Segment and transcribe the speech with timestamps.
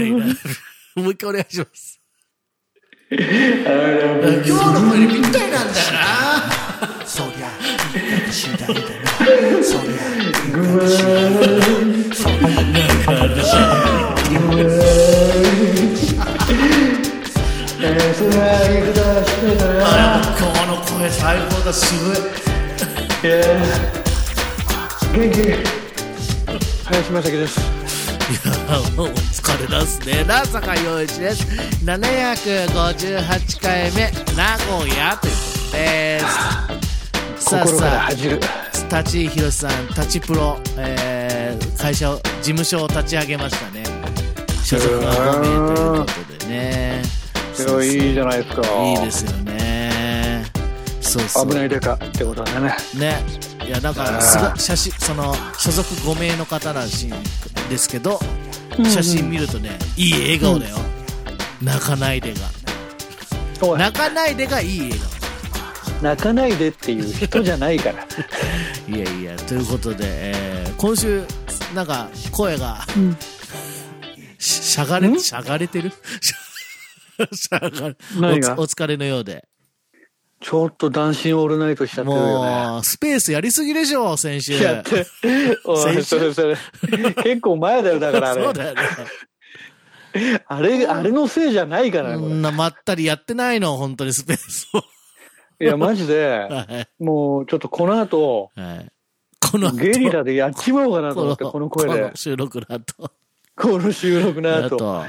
[0.00, 0.26] いな。
[0.96, 2.00] もう一回お願いします。
[3.10, 3.26] 今日
[4.50, 6.00] の声にぴったりなんだよな。
[7.06, 8.80] そりゃ、いいか次第だな。
[9.62, 12.14] そりゃ、いいか次第だ。
[12.14, 12.48] そりゃ、
[17.80, 19.76] だから、それはいくだしてたな。
[19.84, 22.12] あ今日の声最高だ、渋い。
[23.22, 23.32] いや
[25.12, 25.36] 元気。
[26.84, 27.73] 林正樹です。
[28.24, 30.24] いや、もうお疲れだっすね。
[30.24, 31.44] な坂陽一です。
[31.84, 34.44] 758回目、名
[34.78, 35.40] 古屋というこ
[35.70, 36.20] とで
[37.38, 37.50] す。
[37.50, 38.40] さあさ恥じる。
[38.42, 43.84] あ、立井宏さん、立ちプロ、えー、会社を、事務所を立ち上げましたね。
[44.64, 46.06] 所属が5名というこ
[46.38, 47.02] とでね。
[47.84, 48.62] いいじゃないですか。
[48.82, 49.53] いいですよね。
[51.20, 51.48] そうそう。
[51.48, 52.74] 危ないデカってことだね。
[52.94, 53.22] ね。
[53.66, 57.14] いや、なんか、すごい、写真、その、所属5名の方らしいん
[57.68, 58.18] ですけど、
[58.84, 60.76] 写真見るとね、いい笑顔だよ。
[61.62, 62.40] 泣かないでが。
[63.78, 64.98] 泣かないでがいい笑
[66.02, 68.06] 泣かないでっていう人じゃないから。
[68.86, 68.90] 顔。
[68.94, 71.22] いやいや、ということで、えー今週、
[71.74, 72.84] なんか、声が、
[74.38, 75.92] ししゃがれ、しゃがれてる？
[77.32, 79.46] しゃがお疲れのようで。
[80.44, 82.66] ちょっと男子オールナイトしちゃってるよね。
[82.68, 84.62] もう、スペースやりすぎでしょ、先週。
[84.62, 85.06] やって。
[85.64, 87.14] おい、先週それそれ。
[87.14, 88.44] 結構前だよ、だからあれ。
[88.44, 88.80] そうだよね。
[90.46, 94.82] あれ、あれのせいじゃないからね、こそんなまったりやってないの、本当にスペースを。
[95.60, 95.66] れ。
[95.66, 97.02] いや、マジで、はい。
[97.02, 98.92] もうちょっとこの後、はい。
[99.50, 102.16] この後ゲリラでやっちまおうかなと思って、この声でこの。
[102.16, 103.10] 収録の後。
[103.56, 105.04] この収録の後。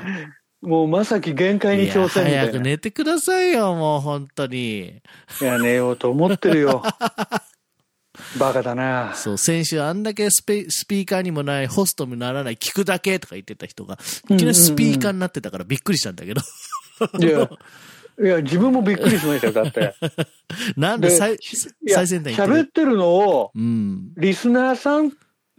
[0.66, 5.02] もうまさき限界に挑戦みたい早く寝てくださいよ、もう本当に。
[5.42, 6.84] や、寝ようと思ってるよ。
[8.40, 9.14] バカだな。
[9.16, 14.00] そう、先週あんだけスペスピーカーにもない、ホストにならない、聞くだけとか言ってた人が、
[14.30, 16.42] いきなりスピーカーになってたからびっくりしたんだけど。
[17.20, 17.50] いや、
[18.22, 19.80] いや、自分もびっくりしましたよ、だって。
[19.82, 19.94] で
[20.78, 21.38] なんで最
[21.88, 24.14] 最先端喋ってるのを、うん。
[24.16, 25.12] リスナーさん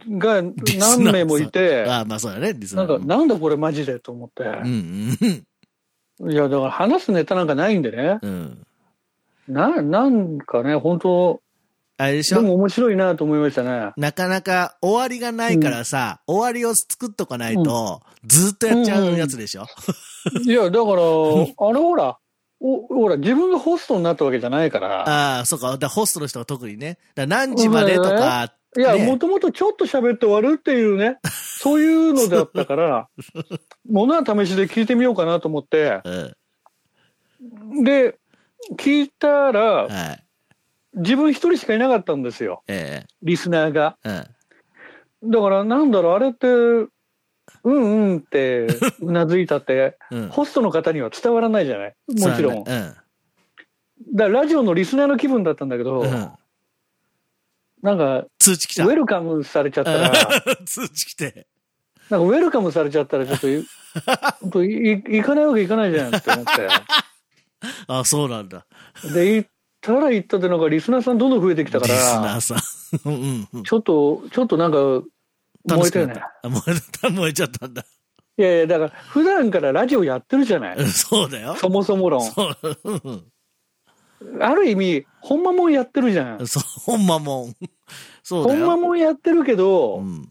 [0.09, 4.43] が何名もいて、ああ、まあそうだね、なんか、なんだこれマジでと思って。
[4.43, 5.17] うん
[6.21, 6.31] うん。
[6.31, 8.19] いや、だから話すネタなんかないんでね。
[8.21, 8.65] うん。
[9.47, 11.41] な、なんかね、本当
[11.97, 12.41] あれでしょ？
[12.41, 13.91] でも面白いなと思いましたね。
[13.97, 19.65] なかなか終わりがないからさ、終わりを作っとかないと、ずっとやっちゃうやつでしょ、
[20.45, 22.17] いや、だから、 あれほら、
[22.59, 25.07] おほら、自分がホストになったわけじゃないから。
[25.07, 25.77] ああ、そうか。
[25.77, 26.97] だホストの人は特にね。
[27.15, 31.19] 何時までとか、いや、ねもともとちょっと喋って終わるっていうね、
[31.61, 33.07] そういうのだったから、
[33.89, 37.83] ものは試しで聞いてみようかなと思って、うん。
[37.83, 38.17] で、
[38.75, 40.23] 聞いたら、はい。
[40.95, 43.97] 自分一人しかいなかったんですよ、えリスナーが。
[44.03, 44.23] え
[45.21, 45.31] うん。
[45.31, 46.89] だから、なんだろう、あれって、うん
[47.63, 47.69] う
[48.15, 48.67] んって
[49.01, 50.27] うなずいたって、うん。
[50.29, 51.95] ホストの方には伝わらないじゃない？
[52.09, 52.55] もちろん。
[52.55, 52.93] そうだね
[54.13, 56.03] だラジオのリスナーの気分だったんだけど。
[57.87, 58.95] なんか、通知来たウェ。
[58.95, 60.11] ルカムされちゃったら、
[60.65, 61.47] 通知来て。
[62.09, 63.65] なんかウェルカムされちゃったら、 ちょっとい、
[64.41, 66.45] 本当い行かないわけいかないじゃんって思っ
[67.87, 68.65] あそうなんだ。
[69.01, 69.09] て。
[69.13, 69.49] で、行っ
[69.79, 72.59] たら行ったで、なんかリスナーさんどんどん増えてきたかリスナらー、さん。
[73.05, 73.63] うんうん。
[73.63, 74.77] ちょっと、ちょっとなんか、
[75.65, 76.21] 燃えたよね。
[76.43, 77.85] あ燃えた、燃えちゃったんだ。
[78.37, 80.77] いやいや、だから、普段からラジオやってるじゃない。
[80.77, 81.55] うんそうだよ。
[81.55, 82.21] そもそも論。
[82.21, 83.23] そう。
[84.21, 86.45] うんある意味、ほんまもんやってるじゃん。
[86.47, 87.55] そう、ほんまもん。
[88.23, 88.59] そうだよ。
[88.59, 90.29] ほんまもんやってるけどう、ん。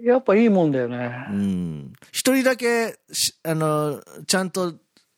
[0.00, 1.26] やっぱいいもんだよね。
[1.30, 1.92] うん。
[2.10, 4.74] 一人だけし、あの、ちゃんと、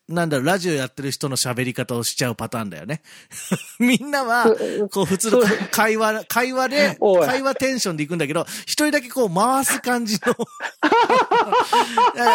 [0.08, 3.02] なんだろう、ラジオやってる人の喋り方をしちゃうパターンだよね。
[3.80, 4.44] みんなは、
[4.90, 10.34] こう普通のそ会話、会話で、会話テンションで行くんだけど、一人だけこう回す感じの。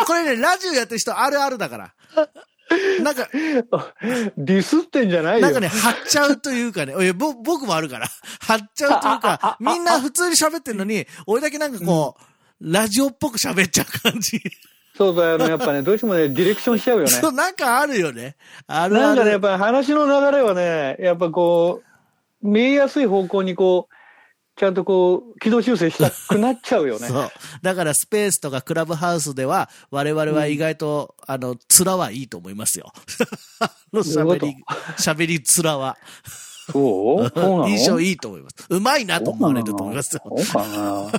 [0.06, 1.94] これね、ラジオやってる人あるあるだから。
[3.04, 3.28] なんか、
[4.38, 5.42] ディスってんじゃないよ。
[5.42, 8.08] なんかね、張っちゃうというかね、いやぼ僕もあるから、
[8.42, 12.24] 張っちゃうというか、みんな普通に喋ってるのに、俺だけなんかこう、
[12.62, 14.42] ラジオっぽく喋っちゃう感じ。
[14.98, 15.48] そうだよね。
[15.48, 17.10] やっぱね、どうしてもね、ディレクションしちゃうよね。
[17.10, 18.36] そう、なんかあるよね。
[18.68, 19.06] あるある。
[19.08, 21.82] なんかね、やっぱり話の流れはね、やっぱこ
[22.44, 23.96] う、見えやすい方向にこう、
[24.62, 27.08] ちゃんとこう、軌道修正したくなっちゃうよね。
[27.10, 27.32] そう。
[27.64, 32.94] だからスペースとかクラブハウスでは、我々は意外と、あの、面はいいと思いますよ。
[33.60, 34.56] あの喋り、
[35.00, 35.98] 喋り面は。
[36.72, 37.70] そう？
[37.70, 38.68] 印象いいと思います。
[38.70, 40.22] うまいなと思われると思いますよ。
[40.24, 41.12] そうかな。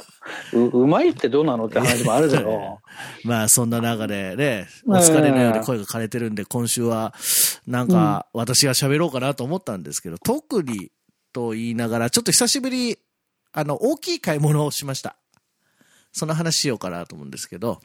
[0.53, 2.79] う、うまいってどうなのって話もあるけど。
[3.25, 7.13] まあ、そんな中でね、お疲れのように声が枯れてるんで、今週は、
[7.67, 10.93] なんか、私が喋ろうかなと思ったんですけど、特に
[11.33, 12.99] と言いながら、ちょっと久しぶり、
[13.53, 15.17] あの、大きい買い物をしました。
[16.13, 17.81] その話しようかなと思うんですけど、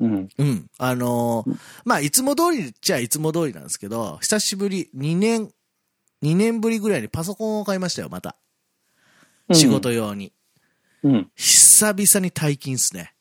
[0.00, 0.28] うん。
[0.36, 0.70] うん。
[0.78, 5.52] あのーまあ、いつも通りっちゃいつも通りなんですけど、久しぶり、2年、
[6.22, 8.36] 2年ぶりぐらいにパソコンを買いましたよ、また。
[9.52, 10.32] 仕事用に。
[11.02, 11.30] うん。
[11.36, 13.14] 久々に大金っすね。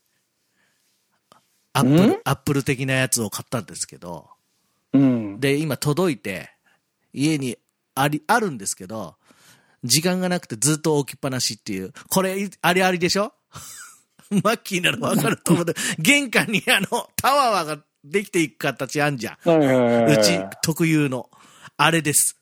[1.74, 2.10] アップん？
[2.10, 4.30] ル、アップル的なやつを買ったんですけど、
[4.94, 5.39] うん。
[5.39, 6.50] で、今届いて、
[7.13, 7.57] 家に
[7.95, 9.16] あり、あるんですけど、
[9.83, 13.33] 時間がなくてずっと置きっぱなしっていう、これ、ありありでしょ？
[14.44, 15.66] マッキーならわかると思う。
[16.00, 19.36] 玄関にあの、タワーができていく形あんじゃん。
[19.45, 21.30] うち特有の。
[21.78, 22.38] あれです。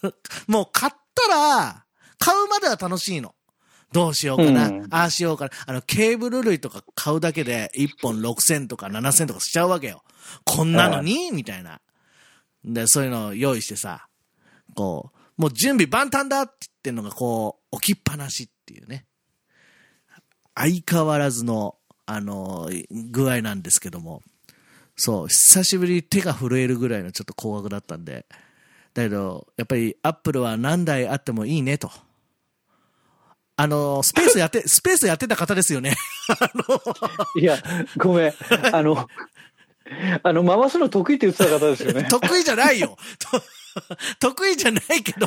[0.46, 1.84] もう買ったら、
[2.18, 3.34] 買うまでは楽しいの。
[3.92, 4.68] どうしようかな。
[4.68, 5.50] うんああしようかな。
[5.66, 10.02] あの、ケーブル類とか買うだけで1本6000とか7000とかしちゃうわけよ。
[10.44, 11.30] こんなのに？
[11.32, 11.80] みたいな。
[12.64, 14.08] で、そういうのを用意してさ、
[14.74, 19.06] こう、もう準備万端だって言ってんのがこう、置きっぱなしっていうね。
[20.54, 22.70] 相変わらずの、あの、
[23.10, 24.22] 具合なんですけども。
[24.94, 28.26] そう、久しぶりに手が震えるぐらいのちょっと高額だったんで。
[28.94, 31.90] だけど、やっぱりアップルは何台あってもいいねと。
[33.56, 35.96] あの、スペースやって、 スペースやってた方ですよね。
[37.40, 37.58] いや、
[37.96, 38.34] ごめん。
[38.72, 39.08] あの、
[40.22, 42.04] あの、回すの得意って言ってた方ですよね。
[42.08, 42.96] 得意じゃないよ。
[44.18, 45.26] と 得意じゃないけど、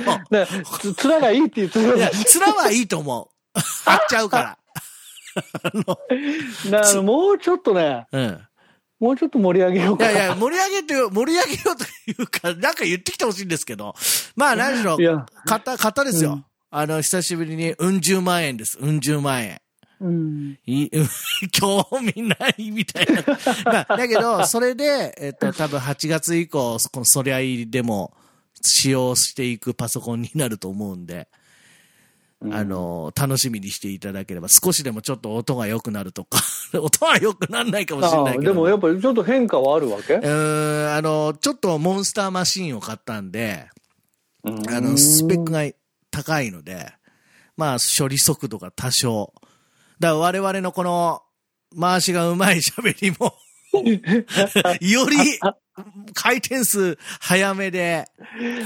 [0.95, 3.59] つ面がいいって言ってた方や、です面はいいと思う。
[3.85, 4.57] 張っちゃうから。
[6.69, 8.41] だからもうちょっとね、うん。
[8.99, 11.83] もうちょっと盛り上げようかいやいや、盛り上げてよ、盛り上げようと
[12.21, 13.95] いうか、なんか言ってきてほしいんですけど。
[14.35, 16.33] まあ、何しろい、や、買った、買ったですよ。
[16.33, 18.77] うんあの、久しぶりに、うん十万円です。
[18.79, 19.59] うん十万円。
[20.01, 20.59] うん。
[21.51, 23.23] 興味ないみたいな。
[23.65, 28.13] まあ、だけど、それで、えっと、多分8月以降、このそりゃいでも
[28.61, 31.27] 使用していくパソコンになると思うんで、
[32.41, 36.39] あの、楽しみにしていただければ、少しでもちょっと音が良くなるとか、
[36.79, 38.51] 音は良くならないかもしれあないけど。
[38.51, 40.13] あでもやっぱりちょっと変化はあるわけ？
[40.15, 43.67] うーん、あの、ちょっとモンスターマシンを買ったんで、
[44.45, 45.63] ああの、スペックが
[46.11, 46.93] 高いので、
[47.57, 49.33] まあ、処理速度が多少。
[49.99, 51.21] だから我々のこの、
[51.77, 53.35] 回しがうまい喋りも、
[54.79, 55.17] より
[56.13, 58.05] 回転数早めで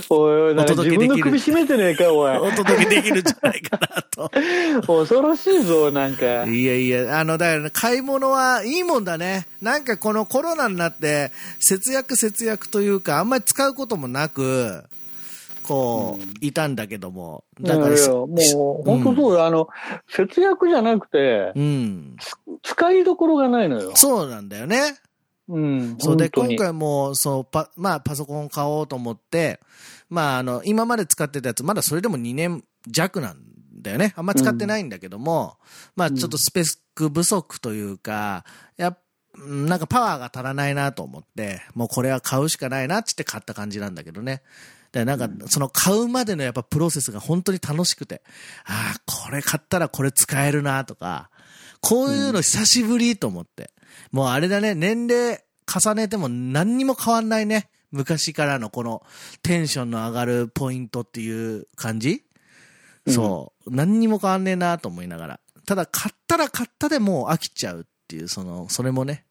[0.09, 2.37] おいおい、なんかお届けできる自分の首絞めてねえか、おい。
[2.37, 4.31] お届けできるんじゃないかなと。
[4.85, 6.45] 恐ろしいぞ、なんか。
[6.45, 9.47] いやいや、あの、だからね、買い物はいいもんだね。
[9.61, 14.83] なんかこのコロナになって、節約節約というか、あんまり使うこともなく、
[15.63, 17.43] こう、いたんだけども。
[17.61, 19.45] だからいやいや、もう、本当そうよ。
[19.45, 19.69] あの、
[20.09, 22.17] 節約じゃなくてう、ん。
[22.61, 23.91] 使いどころがないのよ。
[23.95, 24.97] そうなんだよね。
[25.53, 25.97] うん。
[25.99, 29.59] そうで、今回も、そう、パ、まあ、パソコンを買おうと思って、
[30.09, 33.37] まあ、あの、今まで使ってたやつ、まだそれでも2年弱なん
[33.73, 34.13] だよね。
[34.15, 35.57] あんま使ってないんだけども、
[35.95, 36.65] まあ、ちょっとスペッ
[36.95, 38.45] ク不足というか、
[38.77, 38.99] やっ
[39.35, 44.43] うんなんかパワーが足らないなと思って、もうこれは買うしかないなっつって買った感じなんだけどね。
[44.91, 48.21] で、なんか、その買うまでのやっぱプロセスが本当に楽しくて、
[48.65, 51.31] ああ、これ買ったらこれ使えるなとか、
[51.81, 53.72] こういうの久しぶりと思って。
[54.11, 57.69] もうあれだね、年齢重ねても何にも変わんないね。
[57.91, 59.03] 昔からのこの
[59.43, 62.23] テンションの上がるポイントっていう感じ、
[63.07, 63.75] そう。
[63.75, 65.39] 何にも変わんねえなと思いながら。
[65.65, 69.25] ただ買ったら買ったでもう飽きちゃうっていう、その、それもね、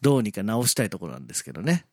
[0.00, 1.86] どうにか直したいところなんですけどね。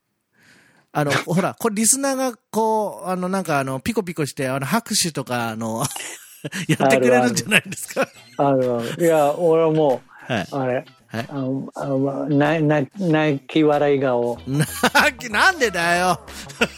[0.91, 5.83] あの、 ほら、これリスナーがこう、あの、なんかあの、ピコピコして、あの、拍手とか、あの、
[6.67, 8.07] やってくれるんじゃないですか？
[8.37, 9.03] あるある。
[9.03, 10.47] いや、俺はもはい。
[10.51, 10.85] う、あれ、
[11.15, 11.27] はい
[11.75, 14.37] あなな泣き笑い顔。
[14.47, 14.65] な、
[15.29, 16.19] なんでだよ。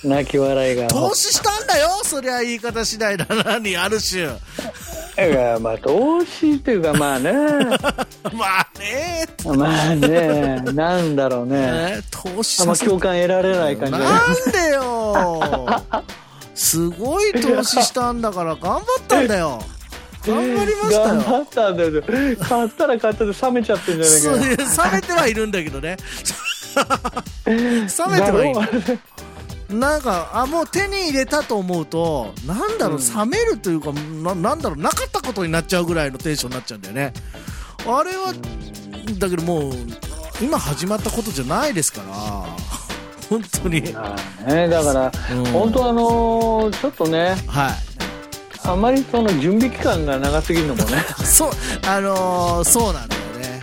[0.03, 1.15] 泣き笑い顔投。
[1.15, 1.89] 資したんだよ。
[2.03, 4.23] そりゃ言い方次第だな、に、ある種。
[4.23, 7.31] いや、まあ、投資っていうか、まあね。
[8.33, 9.27] まあね。
[9.45, 11.71] まあね、なんだろうね。
[11.71, 15.83] ね投資あんま共感得られない感じなんでよ。
[16.53, 19.61] すごい投資したんだから頑張ったんだよ。
[20.27, 21.21] 頑張りました頑よ。
[21.21, 22.37] 張ったんだよ。
[22.39, 24.37] 買ったら買ったで冷めちゃってんじゃないかよ。
[24.37, 25.97] 冷めてはいるんだけどね。
[27.45, 28.99] 冷めてはいる。
[29.69, 37.13] なんか、あ、もう手に入れたと思うと、なんだろう、うん冷めるというか、ななんだろう、なかったことになっちゃうぐらいのテンションになっちゃうんだよね。
[37.85, 38.33] あれは、
[39.17, 39.73] だけどもう、
[40.41, 42.13] 今始まったことじゃないですから、
[43.29, 43.81] 本当に。
[43.81, 43.91] ね、
[44.69, 47.86] だから、うん本当あのーちょっとね、はい。
[48.67, 51.01] あまりその準備期間が長すぎるのもね。
[51.25, 51.51] そう、
[51.87, 53.61] あのーそうなんだよね。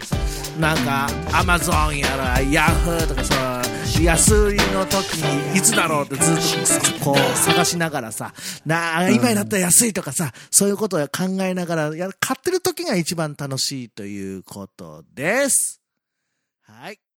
[0.59, 3.63] なんか、アマゾンやら、ヤフーとかさ、
[4.01, 8.33] 安売りの時にいつだろうってずっとこう探しながらさ、
[8.65, 15.81] なあ、今になったら安いとかさ、そういうことを考えながらや、買ってる時が一番楽しいということです。
[16.63, 16.99] はい。